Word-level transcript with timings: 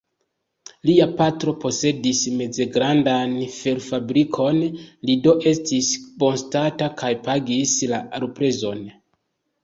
Lia 0.89 1.05
patro 1.17 1.51
posedis 1.63 2.21
mezgrandan 2.37 3.35
ferfabrikon, 3.55 4.57
li 5.09 5.17
do 5.27 5.35
estis 5.51 5.91
bonstata 6.23 6.87
kaj 7.03 7.11
pagis 7.29 7.75
la 7.93 8.01
luprezon. 8.25 8.83